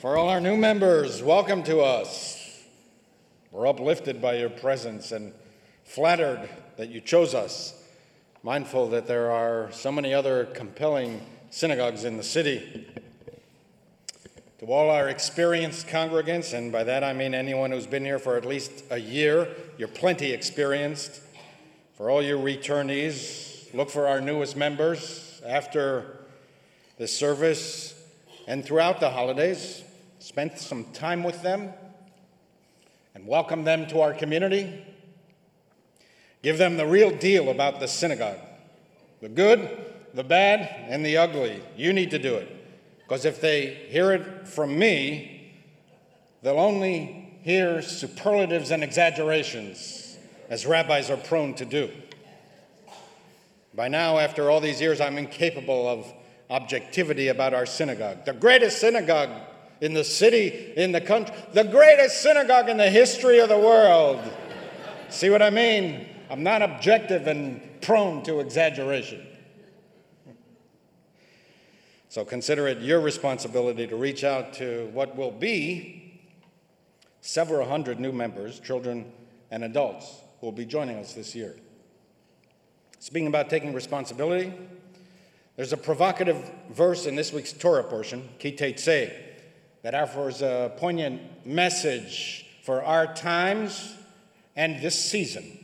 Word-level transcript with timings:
For 0.00 0.16
all 0.16 0.28
our 0.28 0.40
new 0.40 0.56
members, 0.56 1.24
welcome 1.24 1.64
to 1.64 1.80
us. 1.80 2.62
We're 3.50 3.66
uplifted 3.66 4.22
by 4.22 4.36
your 4.36 4.48
presence 4.48 5.10
and 5.10 5.32
flattered 5.82 6.48
that 6.76 6.88
you 6.88 7.00
chose 7.00 7.34
us, 7.34 7.74
mindful 8.44 8.90
that 8.90 9.08
there 9.08 9.32
are 9.32 9.72
so 9.72 9.90
many 9.90 10.14
other 10.14 10.44
compelling 10.44 11.20
synagogues 11.50 12.04
in 12.04 12.16
the 12.16 12.22
city. 12.22 12.86
To 14.60 14.66
all 14.66 14.88
our 14.88 15.08
experienced 15.08 15.88
congregants, 15.88 16.56
and 16.56 16.70
by 16.70 16.84
that 16.84 17.02
I 17.02 17.12
mean 17.12 17.34
anyone 17.34 17.72
who's 17.72 17.88
been 17.88 18.04
here 18.04 18.20
for 18.20 18.36
at 18.36 18.44
least 18.44 18.84
a 18.92 18.98
year, 18.98 19.48
you're 19.78 19.88
plenty 19.88 20.30
experienced. 20.30 21.20
For 21.96 22.08
all 22.08 22.22
you 22.22 22.38
returnees, 22.38 23.74
look 23.74 23.90
for 23.90 24.06
our 24.06 24.20
newest 24.20 24.56
members 24.56 25.42
after 25.44 26.20
this 26.98 27.12
service 27.12 28.00
and 28.46 28.64
throughout 28.64 29.00
the 29.00 29.10
holidays. 29.10 29.82
Spend 30.18 30.58
some 30.58 30.84
time 30.92 31.22
with 31.22 31.42
them 31.42 31.72
and 33.14 33.26
welcome 33.26 33.64
them 33.64 33.86
to 33.88 34.00
our 34.00 34.12
community. 34.12 34.84
Give 36.42 36.58
them 36.58 36.76
the 36.76 36.86
real 36.86 37.16
deal 37.16 37.50
about 37.50 37.80
the 37.80 37.88
synagogue 37.88 38.38
the 39.20 39.28
good, 39.28 39.68
the 40.14 40.22
bad, 40.22 40.60
and 40.88 41.04
the 41.04 41.16
ugly. 41.16 41.60
You 41.76 41.92
need 41.92 42.12
to 42.12 42.20
do 42.20 42.36
it. 42.36 42.54
Because 42.98 43.24
if 43.24 43.40
they 43.40 43.86
hear 43.88 44.12
it 44.12 44.46
from 44.46 44.78
me, 44.78 45.54
they'll 46.42 46.60
only 46.60 47.38
hear 47.42 47.82
superlatives 47.82 48.70
and 48.70 48.84
exaggerations, 48.84 50.16
as 50.48 50.66
rabbis 50.66 51.10
are 51.10 51.16
prone 51.16 51.54
to 51.54 51.64
do. 51.64 51.90
By 53.74 53.88
now, 53.88 54.18
after 54.18 54.50
all 54.50 54.60
these 54.60 54.80
years, 54.80 55.00
I'm 55.00 55.18
incapable 55.18 55.88
of 55.88 56.12
objectivity 56.50 57.28
about 57.28 57.54
our 57.54 57.66
synagogue. 57.66 58.24
The 58.24 58.32
greatest 58.32 58.78
synagogue 58.78 59.30
in 59.80 59.94
the 59.94 60.04
city, 60.04 60.72
in 60.76 60.92
the 60.92 61.00
country, 61.00 61.34
the 61.52 61.64
greatest 61.64 62.22
synagogue 62.22 62.68
in 62.68 62.76
the 62.76 62.90
history 62.90 63.38
of 63.38 63.48
the 63.48 63.58
world. 63.58 64.20
See 65.08 65.30
what 65.30 65.42
I 65.42 65.50
mean? 65.50 66.06
I'm 66.30 66.42
not 66.42 66.62
objective 66.62 67.26
and 67.26 67.80
prone 67.80 68.22
to 68.24 68.40
exaggeration. 68.40 69.24
So 72.10 72.24
consider 72.24 72.66
it 72.68 72.78
your 72.78 73.00
responsibility 73.00 73.86
to 73.86 73.96
reach 73.96 74.24
out 74.24 74.54
to 74.54 74.88
what 74.92 75.14
will 75.16 75.30
be 75.30 76.20
several 77.20 77.68
hundred 77.68 78.00
new 78.00 78.12
members, 78.12 78.60
children 78.60 79.12
and 79.50 79.64
adults, 79.64 80.06
who 80.40 80.46
will 80.46 80.52
be 80.52 80.64
joining 80.64 80.96
us 80.96 81.12
this 81.14 81.34
year. 81.34 81.56
Speaking 82.98 83.28
about 83.28 83.48
taking 83.50 83.72
responsibility, 83.74 84.52
there's 85.56 85.72
a 85.72 85.76
provocative 85.76 86.50
verse 86.70 87.06
in 87.06 87.14
this 87.14 87.32
week's 87.32 87.52
Torah 87.52 87.84
portion, 87.84 88.28
Ki 88.38 88.52
Teitzei, 88.52 89.12
that 89.87 89.93
offers 89.93 90.41
a 90.41 90.71
poignant 90.77 91.45
message 91.45 92.45
for 92.63 92.83
our 92.83 93.13
times 93.13 93.95
and 94.55 94.81
this 94.81 94.97
season. 94.97 95.59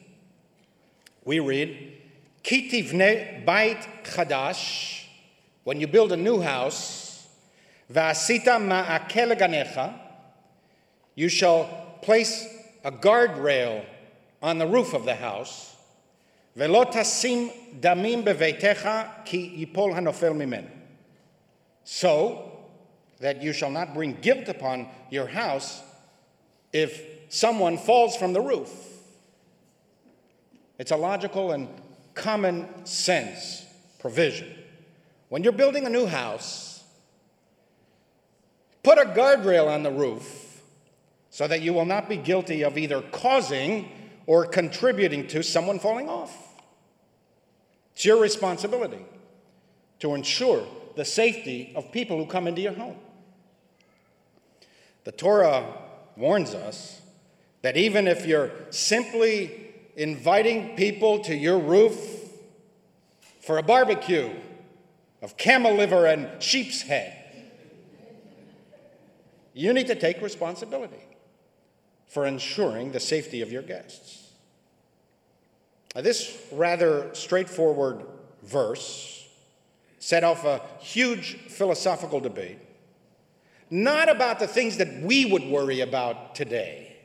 We 1.23 1.39
read, 1.39 1.97
Ki 2.43 2.69
tivne 2.69 3.45
bait 3.45 3.77
chadash, 4.03 5.05
when 5.63 5.79
you 5.79 5.87
build 5.87 6.11
a 6.11 6.17
new 6.17 6.41
house, 6.41 7.27
va'asita 7.91 8.59
ma'akel 8.59 9.37
ganecha, 9.39 9.93
you 11.15 11.29
shall 11.29 11.97
place 12.01 12.47
a 12.83 12.91
guardrail 12.91 13.85
on 14.41 14.57
the 14.57 14.67
roof 14.67 14.93
of 14.93 15.05
the 15.05 15.15
house, 15.15 15.75
ולא 16.57 16.85
תשים 16.91 17.49
דמים 17.79 18.25
בביתך 18.25 18.89
כי 19.25 19.51
ייפול 19.55 19.93
הנופל 19.93 20.29
ממנו. 20.29 20.67
So 21.85 22.49
that 23.20 23.42
you 23.42 23.52
shall 23.52 23.70
not 23.70 23.94
bring 23.94 24.14
guilt 24.20 24.48
upon 24.48 24.88
your 25.10 25.26
house 25.26 25.82
if 26.72 27.02
someone 27.28 27.78
falls 27.78 28.16
from 28.16 28.32
the 28.32 28.40
roof. 28.40 28.70
It's 30.78 30.90
a 30.90 30.96
logical 30.96 31.52
and 31.52 31.68
common 32.14 32.86
sense 32.86 33.64
provision. 34.00 34.52
When 35.28 35.42
you're 35.42 35.52
building 35.52 35.86
a 35.86 35.90
new 35.90 36.06
house, 36.06 36.84
put 38.82 38.98
a 38.98 39.06
guardrail 39.06 39.68
on 39.68 39.82
the 39.82 39.90
roof 39.90 40.62
so 41.30 41.48
that 41.48 41.62
you 41.62 41.72
will 41.72 41.84
not 41.84 42.08
be 42.08 42.16
guilty 42.16 42.62
of 42.62 42.78
either 42.78 43.00
causing 43.00 43.90
or 44.26 44.46
contributing 44.46 45.26
to 45.28 45.42
someone 45.42 45.78
falling 45.78 46.08
off. 46.08 46.32
It's 47.94 48.04
your 48.04 48.20
responsibility 48.20 49.04
to 50.00 50.14
ensure 50.14 50.66
the 50.96 51.04
safety 51.04 51.72
of 51.74 51.90
people 51.92 52.16
who 52.16 52.26
come 52.26 52.46
into 52.46 52.60
your 52.60 52.74
home. 52.74 52.96
The 55.04 55.12
Torah 55.12 55.66
warns 56.16 56.54
us 56.54 57.00
that 57.62 57.76
even 57.76 58.08
if 58.08 58.26
you're 58.26 58.50
simply 58.70 59.72
inviting 59.96 60.76
people 60.76 61.20
to 61.20 61.34
your 61.34 61.58
roof 61.58 61.98
for 63.40 63.58
a 63.58 63.62
barbecue 63.62 64.30
of 65.22 65.36
camel 65.36 65.74
liver 65.74 66.06
and 66.06 66.42
sheep's 66.42 66.82
head, 66.82 67.20
you 69.52 69.72
need 69.72 69.86
to 69.86 69.94
take 69.94 70.20
responsibility 70.20 71.02
for 72.06 72.26
ensuring 72.26 72.92
the 72.92 73.00
safety 73.00 73.40
of 73.40 73.52
your 73.52 73.62
guests. 73.62 74.32
Now, 75.94 76.00
this 76.00 76.36
rather 76.50 77.14
straightforward 77.14 78.04
verse 78.42 79.28
set 80.00 80.24
off 80.24 80.44
a 80.44 80.60
huge 80.80 81.36
philosophical 81.48 82.20
debate 82.20 82.58
not 83.74 84.08
about 84.08 84.38
the 84.38 84.46
things 84.46 84.76
that 84.76 85.02
we 85.02 85.24
would 85.24 85.42
worry 85.42 85.80
about 85.80 86.36
today. 86.36 86.96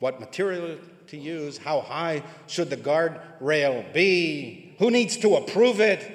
What 0.00 0.20
material 0.20 0.76
to 1.06 1.16
use? 1.16 1.56
How 1.56 1.80
high 1.80 2.24
should 2.46 2.68
the 2.68 2.76
guardrail 2.76 3.90
be? 3.94 4.74
Who 4.78 4.90
needs 4.90 5.16
to 5.18 5.36
approve 5.36 5.80
it? 5.80 6.12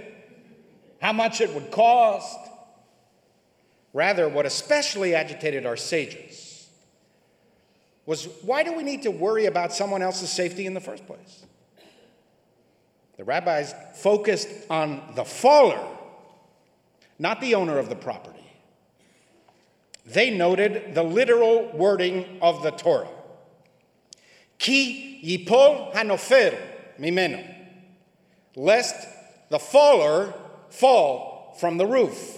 How 1.01 1.11
much 1.11 1.41
it 1.41 1.51
would 1.55 1.71
cost? 1.71 2.37
Rather, 3.93 4.29
what 4.29 4.45
especially 4.45 5.15
agitated 5.15 5.65
our 5.65 5.75
sages 5.75 6.69
was 8.05 8.27
why 8.43 8.61
do 8.61 8.73
we 8.73 8.83
need 8.83 9.01
to 9.03 9.11
worry 9.11 9.47
about 9.47 9.73
someone 9.73 10.03
else's 10.03 10.29
safety 10.29 10.67
in 10.67 10.75
the 10.75 10.79
first 10.79 11.07
place? 11.07 11.47
The 13.17 13.23
rabbis 13.23 13.73
focused 13.95 14.49
on 14.69 15.01
the 15.15 15.25
faller, 15.25 15.83
not 17.17 17.41
the 17.41 17.55
owner 17.55 17.79
of 17.79 17.89
the 17.89 17.95
property. 17.95 18.40
They 20.05 20.31
noted 20.31 20.95
the 20.95 21.03
literal 21.03 21.71
wording 21.73 22.39
of 22.41 22.63
the 22.63 22.71
Torah. 22.71 23.07
Ki 24.57 25.21
yipol 25.23 25.93
hanofel 25.93 26.57
mimeno, 26.99 27.43
lest 28.55 29.07
the 29.49 29.59
faller 29.59 30.33
fall 30.69 31.55
from 31.59 31.77
the 31.77 31.85
roof. 31.85 32.37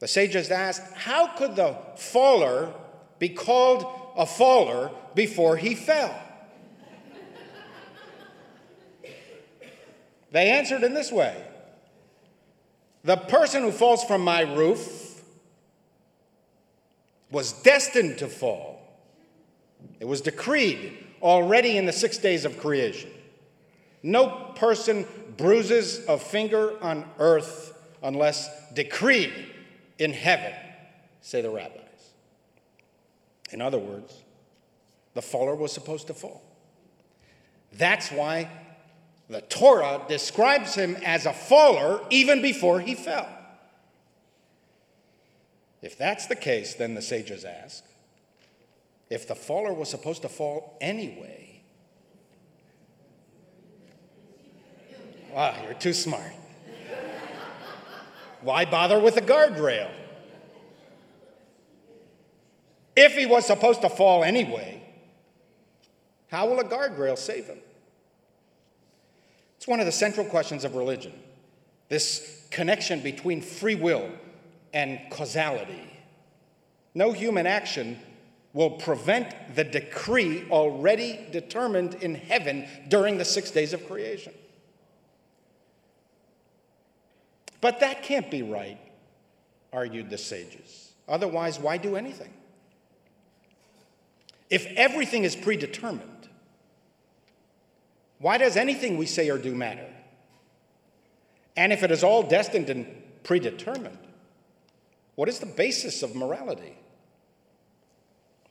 The 0.00 0.08
sages 0.08 0.50
asked, 0.50 0.92
how 0.94 1.28
could 1.36 1.56
the 1.56 1.76
faller 1.96 2.72
be 3.18 3.28
called 3.28 3.86
a 4.16 4.26
faller 4.26 4.90
before 5.14 5.56
he 5.56 5.74
fell? 5.74 6.20
they 10.30 10.50
answered 10.50 10.82
in 10.82 10.94
this 10.94 11.12
way 11.12 11.40
The 13.04 13.16
person 13.16 13.62
who 13.62 13.70
falls 13.70 14.02
from 14.04 14.22
my 14.22 14.40
roof 14.40 15.03
was 17.30 17.52
destined 17.52 18.18
to 18.18 18.28
fall. 18.28 18.80
It 20.00 20.06
was 20.06 20.20
decreed 20.20 20.98
already 21.22 21.76
in 21.76 21.86
the 21.86 21.92
six 21.92 22.18
days 22.18 22.44
of 22.44 22.58
creation. 22.58 23.10
No 24.02 24.52
person 24.56 25.06
bruises 25.36 26.06
a 26.06 26.18
finger 26.18 26.74
on 26.82 27.04
earth 27.18 27.76
unless 28.02 28.48
decreed 28.72 29.32
in 29.98 30.12
heaven, 30.12 30.52
say 31.22 31.40
the 31.40 31.50
rabbis. 31.50 31.80
In 33.50 33.60
other 33.60 33.78
words, 33.78 34.22
the 35.14 35.22
faller 35.22 35.54
was 35.54 35.72
supposed 35.72 36.08
to 36.08 36.14
fall. 36.14 36.42
That's 37.72 38.10
why 38.10 38.50
the 39.28 39.40
Torah 39.42 40.02
describes 40.08 40.74
him 40.74 40.96
as 41.04 41.24
a 41.26 41.32
faller 41.32 42.00
even 42.10 42.42
before 42.42 42.80
he 42.80 42.94
fell. 42.94 43.28
If 45.84 45.98
that's 45.98 46.24
the 46.24 46.34
case, 46.34 46.72
then 46.72 46.94
the 46.94 47.02
sages 47.02 47.44
ask, 47.44 47.84
if 49.10 49.28
the 49.28 49.34
faller 49.34 49.74
was 49.74 49.90
supposed 49.90 50.22
to 50.22 50.30
fall 50.30 50.78
anyway, 50.80 51.60
wow, 55.30 55.54
you're 55.62 55.74
too 55.74 55.92
smart. 55.92 56.32
Why 58.40 58.64
bother 58.64 58.98
with 58.98 59.18
a 59.18 59.20
guardrail? 59.20 59.90
If 62.96 63.14
he 63.14 63.26
was 63.26 63.46
supposed 63.46 63.82
to 63.82 63.90
fall 63.90 64.24
anyway, 64.24 64.82
how 66.28 66.48
will 66.48 66.60
a 66.60 66.64
guardrail 66.64 67.18
save 67.18 67.44
him? 67.44 67.58
It's 69.58 69.68
one 69.68 69.80
of 69.80 69.86
the 69.86 69.92
central 69.92 70.24
questions 70.24 70.64
of 70.64 70.76
religion 70.76 71.12
this 71.90 72.46
connection 72.50 73.00
between 73.00 73.42
free 73.42 73.74
will 73.74 74.10
and 74.74 75.00
causality. 75.10 75.90
no 76.94 77.12
human 77.12 77.46
action 77.46 77.98
will 78.52 78.70
prevent 78.70 79.34
the 79.56 79.64
decree 79.64 80.46
already 80.50 81.18
determined 81.32 81.94
in 81.94 82.14
heaven 82.14 82.68
during 82.88 83.18
the 83.18 83.24
six 83.24 83.50
days 83.50 83.72
of 83.72 83.84
creation. 83.86 84.32
But 87.60 87.80
that 87.80 88.02
can't 88.02 88.30
be 88.30 88.42
right, 88.42 88.78
argued 89.72 90.08
the 90.10 90.18
sages. 90.18 90.92
Otherwise, 91.08 91.58
why 91.58 91.78
do 91.78 91.96
anything? 91.96 92.32
If 94.50 94.66
everything 94.76 95.24
is 95.24 95.34
predetermined, 95.34 96.28
why 98.18 98.38
does 98.38 98.56
anything 98.56 98.98
we 98.98 99.06
say 99.06 99.30
or 99.30 99.38
do 99.38 99.54
matter? 99.54 99.88
And 101.56 101.72
if 101.72 101.82
it 101.82 101.90
is 101.90 102.04
all 102.04 102.22
destined 102.22 102.70
and 102.70 102.86
predetermined, 103.24 103.98
what 105.14 105.28
is 105.28 105.38
the 105.38 105.46
basis 105.46 106.02
of 106.02 106.14
morality? 106.14 106.76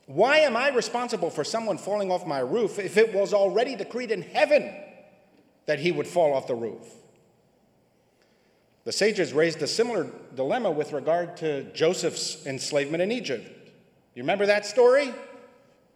Why 0.06 0.40
am 0.40 0.58
I 0.58 0.70
responsible 0.70 1.30
for 1.30 1.44
someone 1.44 1.78
falling 1.78 2.12
off 2.12 2.28
my 2.28 2.40
roof 2.40 2.78
if 2.80 2.98
it 2.98 3.14
was 3.14 3.34
already 3.34 3.76
decreed 3.76 4.12
in 4.12 4.22
heaven 4.22 4.74
that 5.66 5.80
he 5.80 5.92
would 5.92 6.08
fall 6.08 6.34
off 6.34 6.48
the 6.48 6.56
roof? 6.56 6.86
The 8.84 8.92
sages 8.92 9.32
raised 9.32 9.62
a 9.62 9.68
similar 9.68 10.10
dilemma 10.36 10.70
with 10.70 10.92
regard 10.92 11.38
to 11.38 11.64
Joseph's 11.74 12.46
enslavement 12.46 13.02
in 13.02 13.14
Egypt. 13.14 13.50
You 14.14 14.24
remember 14.24 14.46
that 14.48 14.66
story? 14.66 15.14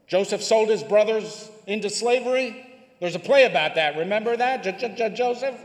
Joseph 0.08 0.42
sold 0.42 0.70
his 0.70 0.84
brothers 0.84 1.52
into 1.66 1.90
slavery. 1.90 2.66
There's 3.02 3.16
a 3.16 3.20
play 3.20 3.44
about 3.44 3.76
that. 3.76 3.98
Remember 3.98 4.38
that? 4.38 4.64
Joseph? 5.16 5.56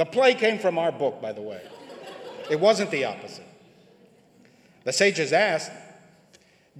The 0.00 0.06
play 0.06 0.32
came 0.32 0.58
from 0.58 0.78
our 0.78 0.90
book, 0.90 1.20
by 1.20 1.32
the 1.32 1.42
way. 1.42 1.60
It 2.48 2.58
wasn't 2.58 2.90
the 2.90 3.04
opposite. 3.04 3.44
The 4.84 4.94
sages 4.94 5.30
asked, 5.30 5.70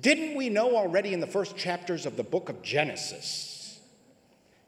Didn't 0.01 0.37
we 0.37 0.49
know 0.49 0.75
already 0.75 1.13
in 1.13 1.21
the 1.21 1.27
first 1.27 1.55
chapters 1.55 2.07
of 2.07 2.17
the 2.17 2.23
book 2.23 2.49
of 2.49 2.63
Genesis 2.63 3.79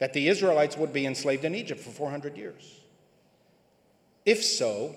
that 0.01 0.13
the 0.13 0.29
Israelites 0.29 0.77
would 0.77 0.93
be 0.93 1.07
enslaved 1.07 1.47
in 1.47 1.55
Egypt 1.55 1.81
for 1.81 1.93
400 1.93 2.37
years? 2.37 2.79
If 4.27 4.45
so, 4.45 4.97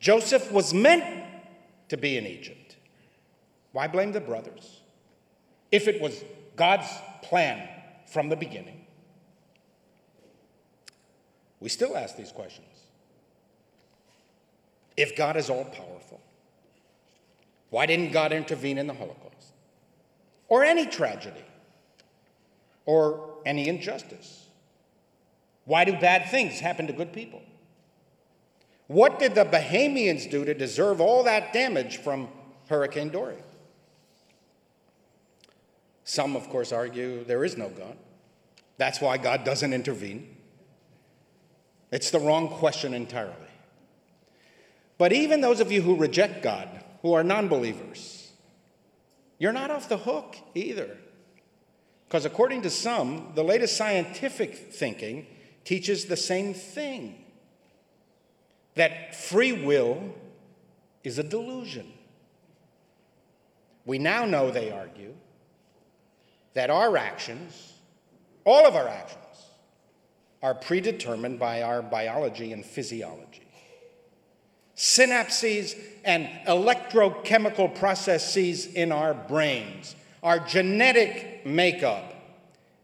Joseph 0.00 0.50
was 0.50 0.72
meant 0.72 1.26
to 1.90 1.98
be 1.98 2.16
in 2.16 2.26
Egypt. 2.26 2.76
Why 3.72 3.86
blame 3.86 4.12
the 4.12 4.20
brothers? 4.20 4.80
If 5.70 5.88
it 5.88 6.00
was 6.00 6.24
God's 6.56 6.88
plan 7.20 7.68
from 8.06 8.30
the 8.30 8.36
beginning. 8.36 8.81
We 11.62 11.68
still 11.68 11.96
ask 11.96 12.16
these 12.16 12.32
questions. 12.32 12.66
If 14.96 15.16
God 15.16 15.36
is 15.36 15.48
all 15.48 15.64
powerful, 15.64 16.20
why 17.70 17.86
didn't 17.86 18.12
God 18.12 18.32
intervene 18.32 18.78
in 18.78 18.88
the 18.88 18.94
Holocaust? 18.94 19.52
Or 20.48 20.64
any 20.64 20.86
tragedy? 20.86 21.44
Or 22.84 23.36
any 23.46 23.68
injustice? 23.68 24.48
Why 25.64 25.84
do 25.84 25.92
bad 25.92 26.30
things 26.30 26.58
happen 26.58 26.88
to 26.88 26.92
good 26.92 27.12
people? 27.12 27.40
What 28.88 29.20
did 29.20 29.36
the 29.36 29.44
Bahamians 29.44 30.28
do 30.28 30.44
to 30.44 30.54
deserve 30.54 31.00
all 31.00 31.22
that 31.22 31.52
damage 31.52 31.98
from 31.98 32.28
Hurricane 32.68 33.10
Dorian? 33.10 33.42
Some, 36.02 36.34
of 36.34 36.48
course, 36.48 36.72
argue 36.72 37.22
there 37.24 37.44
is 37.44 37.56
no 37.56 37.68
God. 37.68 37.96
That's 38.78 39.00
why 39.00 39.16
God 39.16 39.44
doesn't 39.44 39.72
intervene. 39.72 40.31
It's 41.92 42.10
the 42.10 42.18
wrong 42.18 42.48
question 42.48 42.94
entirely. 42.94 43.36
But 44.98 45.12
even 45.12 45.42
those 45.42 45.60
of 45.60 45.70
you 45.70 45.82
who 45.82 45.94
reject 45.94 46.42
God 46.42 46.68
who 47.02 47.12
are 47.12 47.22
non 47.22 47.48
believers, 47.48 48.32
you're 49.38 49.52
not 49.52 49.70
off 49.70 49.88
the 49.88 49.98
hook 49.98 50.36
either. 50.54 50.96
Because 52.08 52.24
according 52.24 52.62
to 52.62 52.70
some, 52.70 53.32
the 53.34 53.44
latest 53.44 53.76
scientific 53.76 54.72
thinking 54.72 55.26
teaches 55.64 56.06
the 56.06 56.16
same 56.16 56.54
thing 56.54 57.24
that 58.74 59.14
free 59.14 59.52
will 59.52 60.14
is 61.04 61.18
a 61.18 61.22
delusion. 61.22 61.92
We 63.84 63.98
now 63.98 64.24
know, 64.24 64.50
they 64.50 64.70
argue, 64.70 65.14
that 66.54 66.70
our 66.70 66.96
actions, 66.96 67.72
all 68.44 68.66
of 68.66 68.76
our 68.76 68.88
actions, 68.88 69.21
are 70.42 70.54
predetermined 70.54 71.38
by 71.38 71.62
our 71.62 71.82
biology 71.82 72.52
and 72.52 72.64
physiology 72.64 73.42
synapses 74.76 75.78
and 76.04 76.26
electrochemical 76.46 77.74
processes 77.74 78.66
in 78.66 78.90
our 78.90 79.14
brains, 79.14 79.94
our 80.22 80.38
genetic 80.38 81.44
makeup. 81.46 82.14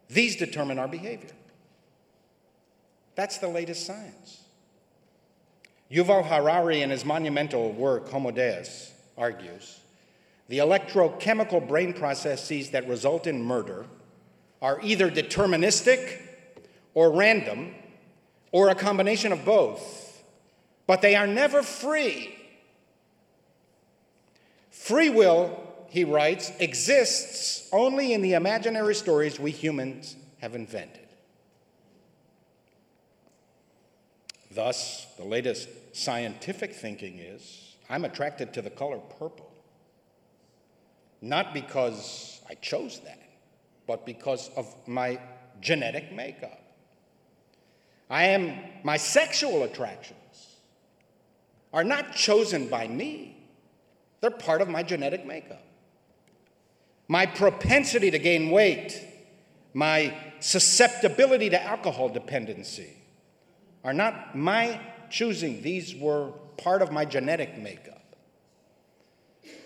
These 0.09 0.37
determine 0.37 0.79
our 0.79 0.89
behavior. 0.89 1.31
That's 3.15 3.39
the 3.39 3.49
latest 3.49 3.85
science. 3.85 4.43
Yuval 5.91 6.25
Harari, 6.25 6.83
in 6.83 6.91
his 6.91 7.05
monumental 7.05 7.73
work, 7.73 8.09
Homo 8.11 8.31
Deus, 8.31 8.93
argues 9.17 9.81
the 10.49 10.59
electrochemical 10.59 11.67
brain 11.67 11.93
processes 11.93 12.71
that 12.71 12.89
result 12.89 13.27
in 13.27 13.43
murder 13.43 13.87
are 14.63 14.81
either 14.83 15.11
deterministic 15.11 16.28
or 16.95 17.13
random 17.13 17.75
or 18.53 18.69
a 18.69 18.75
combination 18.75 19.33
of 19.33 19.45
both 19.45 20.09
but 20.89 21.03
they 21.03 21.15
are 21.15 21.27
never 21.27 21.63
free. 21.63 22.35
Free 24.71 25.11
will, 25.11 25.63
he 25.91 26.03
writes, 26.03 26.51
exists 26.59 27.69
only 27.73 28.15
in 28.15 28.23
the 28.23 28.33
imaginary 28.33 28.95
stories 28.95 29.39
we 29.39 29.51
humans 29.51 30.17
have 30.41 30.55
invented. 30.55 31.07
Thus, 34.51 35.07
the 35.19 35.25
latest 35.25 35.69
scientific 35.93 36.75
thinking 36.75 37.19
is 37.19 37.77
I'm 37.91 38.07
attracted 38.07 38.55
to 38.55 38.63
the 38.63 38.71
color 38.71 38.99
purple, 39.19 39.53
not 41.21 41.53
because 41.53 42.41
I 42.49 42.55
chose 42.55 43.01
that, 43.01 43.29
but 43.87 44.07
because 44.07 44.49
of 44.57 44.75
my 44.87 45.21
genetic 45.61 46.13
makeup. 46.13 46.63
I 48.11 48.25
am 48.27 48.59
my 48.83 48.97
sexual 48.97 49.65
attractions 49.65 50.17
are 51.73 51.85
not 51.85 52.15
chosen 52.15 52.69
by 52.69 52.89
me, 52.89 53.37
they're 54.21 54.31
part 54.31 54.63
of 54.63 54.69
my 54.69 54.83
genetic 54.83 55.27
makeup. 55.27 55.63
My 57.07 57.27
propensity 57.27 58.11
to 58.11 58.19
gain 58.19 58.51
weight, 58.51 59.03
my 59.75 60.15
susceptibility 60.41 61.51
to 61.51 61.63
alcohol 61.63 62.09
dependency 62.09 62.97
are 63.85 63.93
not 63.93 64.37
my 64.37 64.81
choosing. 65.11 65.63
These 65.63 65.95
were 65.95 66.33
part 66.57 66.83
of 66.83 66.93
my 66.93 67.05
genetic 67.05 67.59
makeup. 67.59 68.17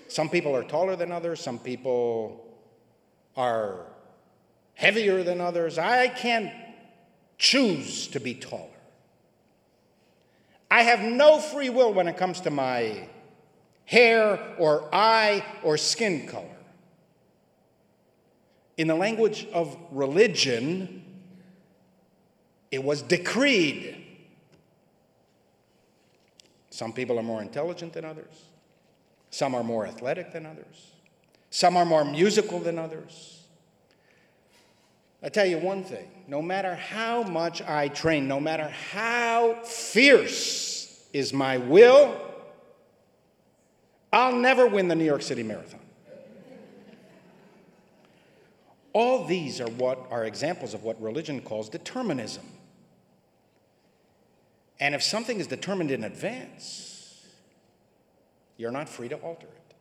Some 0.08 0.28
people 0.28 0.54
are 0.54 0.64
taller 0.64 0.94
than 0.94 1.10
others, 1.10 1.40
some 1.40 1.58
people 1.58 2.46
are 3.36 3.86
heavier 4.74 5.22
than 5.22 5.40
others. 5.40 5.78
I 5.78 6.08
can't 6.08 6.52
choose 7.42 8.06
to 8.06 8.20
be 8.20 8.34
taller. 8.34 8.68
I 10.70 10.84
have 10.84 11.00
no 11.00 11.40
free 11.40 11.70
will 11.70 11.92
when 11.92 12.06
it 12.06 12.16
comes 12.16 12.40
to 12.42 12.50
my 12.50 13.08
hair 13.84 14.38
or 14.58 14.88
eye 14.94 15.44
or 15.64 15.76
skin 15.76 16.28
color. 16.28 16.46
In 18.76 18.86
the 18.86 18.94
language 18.94 19.48
of 19.52 19.76
religion, 19.90 21.04
it 22.70 22.82
was 22.82 23.02
decreed. 23.02 23.96
Some 26.70 26.92
people 26.92 27.18
are 27.18 27.24
more 27.24 27.42
intelligent 27.42 27.92
than 27.92 28.04
others. 28.04 28.44
Some 29.30 29.56
are 29.56 29.64
more 29.64 29.84
athletic 29.84 30.32
than 30.32 30.46
others. 30.46 30.92
Some 31.50 31.76
are 31.76 31.84
more 31.84 32.04
musical 32.04 32.60
than 32.60 32.78
others. 32.78 33.41
I 35.22 35.28
tell 35.28 35.46
you 35.46 35.58
one 35.58 35.84
thing 35.84 36.08
no 36.26 36.42
matter 36.42 36.74
how 36.74 37.22
much 37.22 37.62
I 37.62 37.88
train, 37.88 38.26
no 38.26 38.40
matter 38.40 38.68
how 38.68 39.54
fierce 39.64 41.06
is 41.12 41.32
my 41.32 41.58
will, 41.58 42.16
I'll 44.12 44.36
never 44.36 44.66
win 44.66 44.88
the 44.88 44.94
New 44.94 45.04
York 45.04 45.22
City 45.22 45.42
Marathon. 45.42 45.80
All 48.92 49.24
these 49.24 49.60
are 49.60 49.70
what 49.70 49.98
are 50.10 50.24
examples 50.24 50.74
of 50.74 50.84
what 50.84 51.00
religion 51.00 51.40
calls 51.40 51.68
determinism. 51.68 52.44
And 54.80 54.94
if 54.94 55.02
something 55.02 55.38
is 55.38 55.46
determined 55.46 55.90
in 55.90 56.04
advance, 56.04 57.24
you're 58.56 58.70
not 58.70 58.88
free 58.88 59.08
to 59.08 59.16
alter 59.16 59.46
it. 59.46 59.74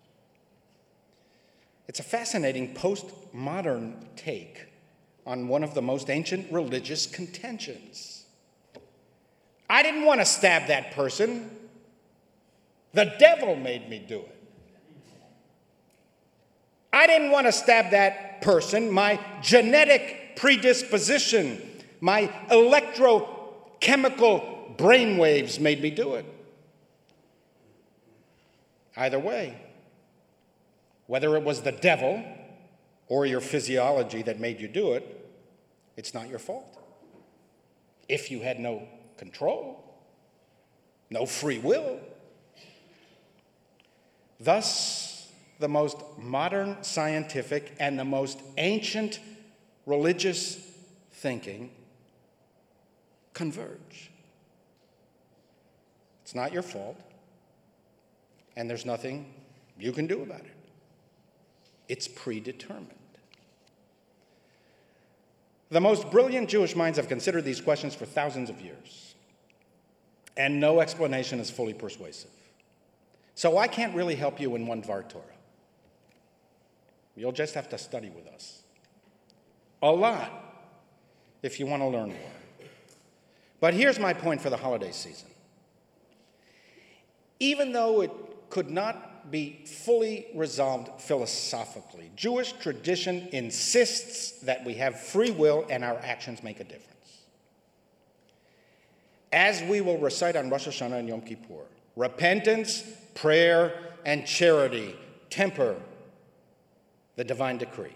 It's 1.88 2.00
a 2.00 2.04
fascinating 2.04 2.74
postmodern 2.74 3.96
take 4.16 4.71
on 5.26 5.48
one 5.48 5.64
of 5.64 5.74
the 5.74 5.82
most 5.82 6.10
ancient 6.10 6.52
religious 6.52 7.06
contentions. 7.06 8.26
I 9.70 9.84
didn't 9.84 10.06
want 10.06 10.20
to 10.20 10.26
stab 10.26 10.68
that 10.68 10.92
person. 10.92 11.50
The 12.94 13.14
devil 13.20 13.56
made 13.56 13.90
me 13.90 14.00
do 14.00 14.20
it. 14.20 14.38
I 16.94 17.08
didn't 17.08 17.32
want 17.32 17.48
to 17.48 17.54
stab 17.54 17.92
that 17.92 18.42
person. 18.42 18.92
My 18.92 19.18
genetic 19.42 20.36
predisposition, 20.36 21.62
my 22.02 22.28
electrochemical 22.50 24.78
brainwaves 24.78 25.58
made 25.60 25.82
me 25.82 25.90
do 25.90 26.16
it. 26.16 26.26
Either 28.98 29.20
way, 29.20 29.58
whether 31.08 31.38
it 31.38 31.44
was 31.44 31.62
the 31.62 31.72
devil 31.72 32.22
or 33.12 33.26
your 33.26 33.42
physiology 33.42 34.22
that 34.22 34.40
made 34.40 34.62
you 34.62 34.70
do 34.70 34.94
it, 34.94 35.30
it's 35.98 36.14
not 36.14 36.30
your 36.30 36.40
fault. 36.40 36.82
If 38.08 38.32
you 38.32 38.40
had 38.40 38.58
no 38.58 38.88
control, 39.18 39.84
no 41.10 41.26
free 41.26 41.60
will. 41.60 42.00
Thus, 44.40 45.30
the 45.60 45.68
most 45.68 45.98
modern 46.18 46.82
scientific 46.86 47.76
and 47.82 48.00
the 48.00 48.06
most 48.06 48.40
ancient 48.56 49.20
religious 49.86 50.56
thinking 51.12 51.70
converge. 53.34 54.10
It's 56.24 56.34
not 56.34 56.54
your 56.54 56.64
fault, 56.64 56.98
and 58.56 58.70
there's 58.70 58.86
nothing 58.86 59.34
you 59.78 59.92
can 59.92 60.08
do 60.08 60.24
about 60.24 60.40
it. 60.40 60.56
It's 61.90 62.08
predetermined. 62.08 63.01
The 65.72 65.80
most 65.80 66.12
brilliant 66.12 66.50
Jewish 66.50 66.76
minds 66.76 66.98
have 66.98 67.08
considered 67.08 67.46
these 67.46 67.62
questions 67.62 67.96
for 67.96 68.06
thousands 68.06 68.50
of 68.50 68.60
years, 68.60 69.16
and 70.36 70.60
no 70.60 70.82
explanation 70.82 71.40
is 71.40 71.50
fully 71.50 71.74
persuasive. 71.74 72.30
So 73.36 73.58
I 73.58 73.68
can't 73.68 73.96
really 73.96 74.16
help 74.16 74.40
you 74.42 74.54
in 74.56 74.68
one 74.68 74.84
Dvar 74.84 75.08
Torah. 75.08 75.24
You'll 77.16 77.32
just 77.32 77.54
have 77.56 77.70
to 77.70 77.78
study 77.78 78.10
with 78.10 78.28
us. 78.28 78.64
A 79.82 79.90
lot, 79.90 80.30
if 81.42 81.58
you 81.58 81.66
want 81.66 81.82
to 81.82 81.88
learn 81.88 82.10
more. 82.10 82.68
But 83.62 83.74
here's 83.74 83.98
my 83.98 84.14
point 84.14 84.42
for 84.42 84.50
the 84.50 84.58
holiday 84.58 84.92
season. 84.92 85.30
Even 87.40 87.72
though 87.72 88.02
it 88.02 88.12
could 88.50 88.70
not 88.70 89.11
be 89.30 89.64
fully 89.66 90.28
resolved 90.34 91.02
philosophically. 91.02 92.12
Jewish 92.16 92.54
tradition 92.54 93.28
insists 93.32 94.40
that 94.42 94.66
we 94.66 94.76
have 94.76 95.00
free 95.00 95.32
will 95.32 95.66
and 95.70 95.84
our 95.84 95.98
actions 96.00 96.42
make 96.42 96.60
a 96.60 96.64
difference. 96.64 96.88
As 99.32 99.62
we 99.64 99.82
will 99.82 99.98
recite 99.98 100.36
on 100.36 100.50
Rosh 100.50 100.68
Hashanah 100.68 101.00
and 101.00 101.08
Yom 101.08 101.22
Kippur, 101.22 101.66
repentance, 101.96 102.84
prayer, 103.14 103.74
and 104.06 104.26
charity 104.26 104.96
temper 105.30 105.76
the 107.16 107.24
divine 107.24 107.58
decree. 107.58 107.96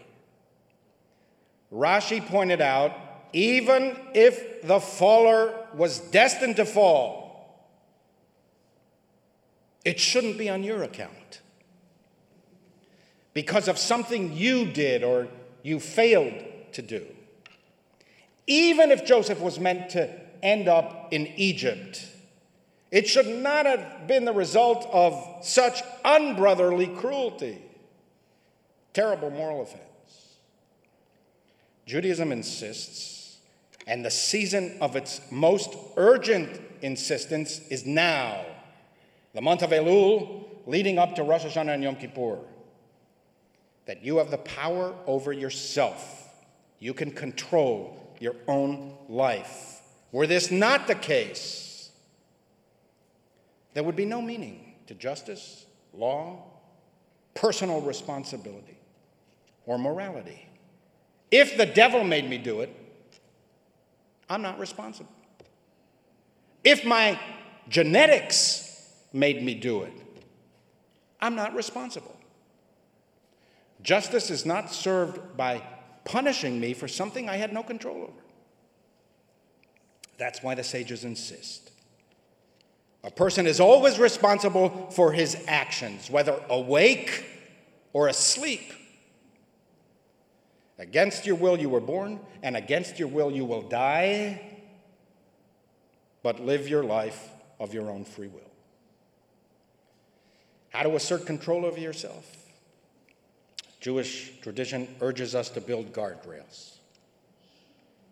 Rashi 1.74 2.26
pointed 2.26 2.62
out 2.62 2.94
even 3.34 3.98
if 4.14 4.62
the 4.62 4.80
faller 4.80 5.54
was 5.74 6.00
destined 6.00 6.56
to 6.56 6.66
fall, 6.66 7.25
it 9.86 10.00
shouldn't 10.00 10.38
be 10.38 10.50
on 10.50 10.64
your 10.64 10.84
account 10.84 11.42
because 13.34 13.68
of 13.68 13.78
something 13.78 14.34
you 14.34 14.66
did 14.66 15.04
or 15.04 15.28
you 15.62 15.80
failed 15.80 16.34
to 16.74 16.82
do. 16.82 17.06
Even 18.48 18.92
if 18.92 19.06
Joseph 19.06 19.40
was 19.40 19.60
meant 19.60 19.92
to 19.92 20.10
end 20.42 20.68
up 20.68 21.10
in 21.12 21.28
Egypt, 21.38 22.08
it 22.92 23.08
should 23.08 23.28
not 23.28 23.66
have 23.66 24.08
been 24.08 24.26
the 24.26 24.34
result 24.34 24.88
of 24.92 25.24
such 25.44 25.82
unbrotherly 26.04 26.88
cruelty. 26.88 27.62
Terrible 28.94 29.30
moral 29.30 29.62
offense. 29.62 29.82
Judaism 31.86 32.32
insists, 32.32 33.38
and 33.86 34.04
the 34.04 34.12
season 34.12 34.78
of 34.82 34.96
its 34.96 35.22
most 35.30 35.76
urgent 35.98 36.62
insistence 36.82 37.60
is 37.70 37.86
now 37.86 38.46
the 39.36 39.42
month 39.42 39.62
of 39.62 39.72
Elul, 39.72 40.46
leading 40.66 40.98
up 40.98 41.16
to 41.16 41.24
Rosh 41.24 41.44
Hashanah 41.44 41.74
and 41.74 41.84
Yom 41.84 41.98
Kippur, 41.98 42.40
that 43.86 44.04
you 44.04 44.18
have 44.18 44.32
the 44.32 44.38
power 44.38 44.96
over 45.06 45.34
yourself. 45.34 46.34
You 46.80 46.94
can 46.94 47.12
control 47.12 48.16
your 48.20 48.36
own 48.48 48.96
life. 49.10 49.82
Were 50.14 50.26
this 50.26 50.52
not 50.52 50.88
the 50.88 50.96
case, 50.96 51.92
there 53.74 53.84
would 53.84 53.98
be 53.98 54.06
no 54.06 54.22
meaning 54.22 54.74
to 54.88 54.96
justice, 54.96 55.66
law, 55.94 56.42
personal 57.34 57.82
responsibility, 57.82 58.78
or 59.66 59.78
morality. 59.78 60.48
If 61.30 61.58
the 61.58 61.66
devil 61.66 62.06
made 62.06 62.30
me 62.30 62.38
do 62.38 62.62
it, 62.62 62.74
I'm 64.30 64.42
not 64.42 64.60
responsible. 64.60 65.12
If 66.64 66.86
my 66.86 67.20
genetics 67.68 68.65
made 69.16 69.42
me 69.42 69.56
do 69.56 69.84
it. 69.84 69.94
I'm 71.22 71.36
not 71.36 71.56
responsible. 71.56 72.16
Justice 73.82 74.30
is 74.30 74.46
not 74.46 74.72
served 74.72 75.38
by 75.38 75.64
punishing 76.04 76.60
me 76.60 76.74
for 76.74 76.88
something 76.88 77.30
I 77.30 77.38
had 77.38 77.54
no 77.54 77.64
control 77.64 78.04
over. 78.04 78.24
That's 80.18 80.44
why 80.44 80.56
the 80.56 80.64
sages 80.64 81.04
insist. 81.04 81.72
A 83.04 83.12
person 83.12 83.48
is 83.48 83.60
always 83.60 84.00
responsible 84.00 84.90
for 84.92 85.12
his 85.14 85.38
actions, 85.48 86.10
whether 86.10 86.42
awake 86.50 87.24
or 87.94 88.08
asleep. 88.08 88.74
Against 90.78 91.26
your 91.26 91.36
will 91.36 91.58
you 91.58 91.70
were 91.70 91.80
born, 91.80 92.20
and 92.44 92.58
against 92.58 93.00
your 93.00 93.08
will 93.08 93.32
you 93.32 93.46
will 93.46 93.62
die, 93.62 94.42
but 96.22 96.40
live 96.40 96.68
your 96.68 96.84
life 96.84 97.30
of 97.60 97.74
your 97.74 97.90
own 97.90 98.04
free 98.04 98.28
will. 98.28 98.42
How 100.76 100.84
to 100.84 100.96
assert 100.98 101.26
control 101.26 101.66
over 101.66 101.80
yourself? 101.80 102.30
Jewish 103.80 104.34
tradition 104.42 104.94
urges 105.00 105.34
us 105.34 105.48
to 105.52 105.62
build 105.62 105.94
guardrails, 105.94 106.80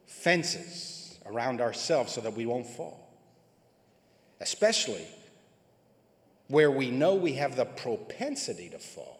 fences 0.07 1.19
around 1.25 1.59
ourselves 1.59 2.13
so 2.13 2.21
that 2.21 2.33
we 2.37 2.45
won't 2.45 2.65
fall, 2.65 3.11
especially 4.39 5.05
where 6.47 6.71
we 6.71 6.89
know 6.89 7.15
we 7.15 7.33
have 7.33 7.57
the 7.57 7.65
propensity 7.65 8.69
to 8.69 8.79
fall. 8.79 9.19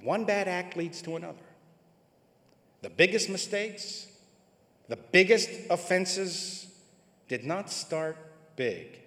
One 0.00 0.24
bad 0.24 0.48
act 0.48 0.74
leads 0.78 1.02
to 1.02 1.16
another. 1.16 1.36
The 2.80 2.88
biggest 2.88 3.28
mistakes, 3.28 4.06
the 4.88 4.96
biggest 4.96 5.50
offenses 5.68 6.66
did 7.28 7.44
not 7.44 7.70
start 7.70 8.16
big, 8.56 9.00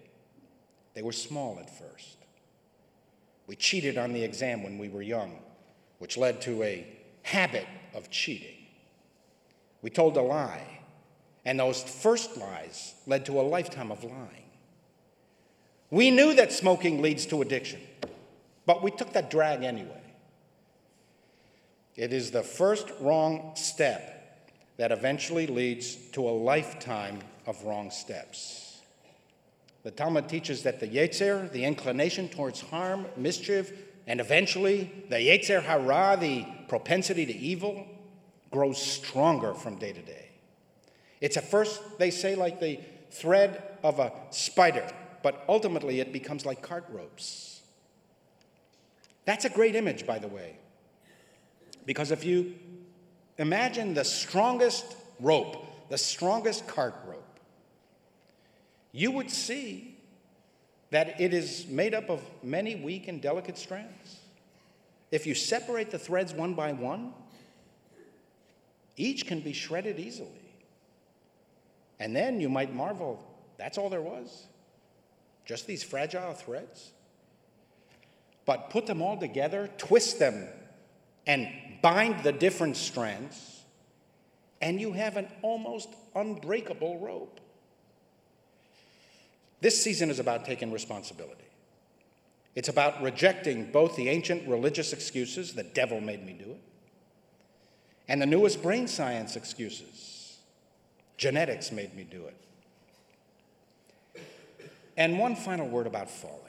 they 0.94 1.02
were 1.02 1.12
small 1.12 1.58
at 1.60 1.76
first. 1.76 2.18
We 3.48 3.56
cheated 3.56 3.98
on 3.98 4.14
the 4.14 4.24
exam 4.24 4.64
when 4.64 4.78
we 4.78 4.90
were 4.90 5.02
young, 5.02 5.40
which 6.00 6.18
led 6.18 6.42
to 6.42 6.64
a 6.64 6.86
habit 7.24 7.68
of 7.94 8.10
cheating. 8.10 8.56
We 9.82 9.90
told 9.90 10.18
a 10.18 10.22
lie, 10.22 10.80
and 11.46 11.60
those 11.60 11.84
first 11.84 12.38
lies 12.38 12.96
led 13.06 13.26
to 13.28 13.40
a 13.40 13.44
lifetime 13.44 13.92
of 13.92 14.04
lying. 14.04 14.50
We 15.92 16.10
knew 16.10 16.34
that 16.34 16.52
smoking 16.52 17.02
leads 17.02 17.26
to 17.28 17.42
addiction, 17.42 17.82
but 18.66 18.82
we 18.82 18.90
took 18.92 19.14
that 19.14 19.30
drag 19.30 19.64
anyway. 19.64 20.02
It 21.96 22.12
is 22.12 22.32
the 22.32 22.44
first 22.44 22.88
wrong 23.00 23.52
step 23.56 24.12
that 24.78 24.92
eventually 24.92 25.48
leads 25.48 25.96
to 26.12 26.28
a 26.28 26.32
lifetime 26.32 27.20
of 27.46 27.64
wrong 27.64 27.92
steps. 27.92 28.65
The 29.86 29.92
Talmud 29.92 30.28
teaches 30.28 30.64
that 30.64 30.80
the 30.80 30.88
Yetzer, 30.88 31.52
the 31.52 31.64
inclination 31.64 32.28
towards 32.28 32.60
harm, 32.60 33.06
mischief, 33.16 33.72
and 34.08 34.20
eventually 34.20 34.92
the 35.10 35.18
Yetzer 35.18 35.62
Hara, 35.62 36.18
the 36.20 36.44
propensity 36.68 37.24
to 37.28 37.36
evil, 37.36 37.86
grows 38.50 38.82
stronger 38.82 39.54
from 39.54 39.76
day 39.76 39.94
to 39.94 40.02
day. 40.02 40.30
It's 41.22 41.38
at 41.38 41.52
first, 41.52 42.00
they 42.00 42.10
say, 42.10 42.34
like 42.34 42.60
the 42.60 42.80
thread 43.12 43.62
of 43.84 44.00
a 44.00 44.12
spider, 44.32 44.92
but 45.22 45.46
ultimately 45.48 46.00
it 46.00 46.12
becomes 46.12 46.48
like 46.48 46.64
cart 46.64 46.86
ropes. 46.90 47.62
That's 49.26 49.46
a 49.46 49.50
great 49.50 49.76
image, 49.76 50.08
by 50.08 50.18
the 50.18 50.28
way, 50.28 50.58
because 51.86 52.10
if 52.10 52.26
you 52.26 52.56
imagine 53.38 53.94
the 53.94 54.04
strongest 54.04 54.96
rope, 55.20 55.64
the 55.90 55.98
strongest 56.00 56.68
cart 56.68 56.96
rope, 57.06 57.15
you 58.96 59.12
would 59.12 59.30
see 59.30 59.96
that 60.90 61.20
it 61.20 61.34
is 61.34 61.68
made 61.68 61.94
up 61.94 62.10
of 62.10 62.22
many 62.42 62.76
weak 62.76 63.08
and 63.08 63.22
delicate 63.22 63.58
strands. 63.58 64.20
If 65.12 65.28
you 65.28 65.36
separate 65.36 65.92
the 65.92 66.00
threads 66.00 66.34
one 66.34 66.54
by 66.54 66.74
one, 66.74 67.14
each 68.98 69.28
can 69.28 69.42
be 69.42 69.54
shredded 69.54 70.00
easily. 70.00 70.30
And 72.00 72.16
then 72.16 72.40
you 72.40 72.50
might 72.50 72.74
marvel, 72.74 73.24
that's 73.58 73.78
all 73.78 73.90
there 73.90 74.02
was? 74.02 74.48
just 75.46 75.68
these 75.68 75.84
fragile 75.84 76.34
threads. 76.34 76.92
But 78.46 78.70
put 78.70 78.86
them 78.86 79.02
all 79.02 79.18
together, 79.18 79.70
twist 79.78 80.20
them, 80.20 80.48
and 81.26 81.48
bind 81.82 82.24
the 82.24 82.32
different 82.32 82.78
strands, 82.78 83.62
and 84.62 84.80
you 84.82 84.92
have 84.94 85.18
an 85.18 85.28
almost 85.42 85.90
unbreakable 86.16 87.00
rope. 87.00 87.40
This 89.62 89.82
season 89.82 90.10
is 90.10 90.20
about 90.20 90.46
taking 90.46 90.72
responsibility. 90.72 91.46
It's 92.56 92.70
about 92.70 93.02
rejecting 93.02 93.72
both 93.72 93.96
the 93.96 94.10
ancient 94.10 94.48
religious 94.48 94.94
excuses, 94.94 95.54
the 95.54 95.64
devil 95.64 96.00
made 96.00 96.26
me 96.26 96.34
do 96.34 96.52
it, 96.52 96.62
and 98.08 98.22
the 98.22 98.26
newest 98.26 98.62
brain 98.64 98.88
science 98.88 99.36
excuses, 99.36 100.38
genetics 101.18 101.72
made 101.72 101.94
me 101.96 102.04
do 102.10 102.26
it. 102.26 102.38
And 104.98 105.20
one 105.20 105.36
final 105.36 105.68
word 105.68 105.88
about 105.88 106.10
falling. 106.10 106.42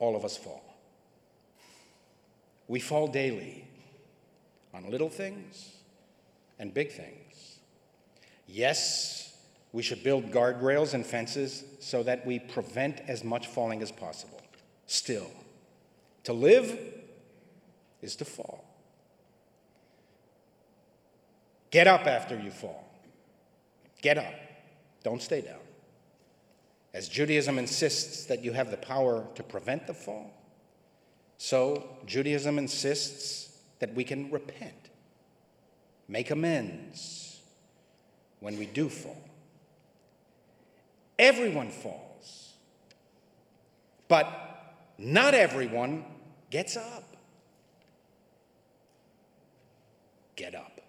All 0.00 0.16
of 0.16 0.24
us 0.24 0.36
fall. 0.36 0.64
We 2.66 2.80
fall 2.80 3.06
daily 3.06 3.64
on 4.74 4.90
little 4.90 5.10
things 5.10 5.76
and 6.58 6.74
big 6.74 6.90
things. 6.90 7.58
Yes, 8.48 9.31
we 9.72 9.82
should 9.82 10.02
build 10.04 10.30
guardrails 10.30 10.94
and 10.94 11.04
fences 11.04 11.64
so 11.80 12.02
that 12.02 12.26
we 12.26 12.38
prevent 12.38 13.00
as 13.08 13.24
much 13.24 13.46
falling 13.46 13.82
as 13.82 13.90
possible. 13.90 14.40
Still, 14.86 15.30
to 16.24 16.32
live 16.32 16.78
is 18.02 18.16
to 18.16 18.24
fall. 18.24 18.64
Get 21.70 21.86
up 21.86 22.06
after 22.06 22.38
you 22.38 22.50
fall. 22.50 22.86
Get 24.02 24.18
up. 24.18 24.34
Don't 25.02 25.22
stay 25.22 25.40
down. 25.40 25.60
As 26.92 27.08
Judaism 27.08 27.58
insists 27.58 28.26
that 28.26 28.44
you 28.44 28.52
have 28.52 28.70
the 28.70 28.76
power 28.76 29.26
to 29.34 29.42
prevent 29.42 29.86
the 29.86 29.94
fall, 29.94 30.34
so 31.38 31.88
Judaism 32.04 32.58
insists 32.58 33.58
that 33.78 33.94
we 33.94 34.04
can 34.04 34.30
repent, 34.30 34.90
make 36.06 36.30
amends 36.30 37.40
when 38.40 38.58
we 38.58 38.66
do 38.66 38.90
fall. 38.90 39.16
Everyone 41.22 41.70
falls, 41.70 42.54
but 44.08 44.26
not 44.98 45.34
everyone 45.34 46.04
gets 46.50 46.76
up. 46.76 47.04
Get 50.34 50.56
up. 50.56 50.81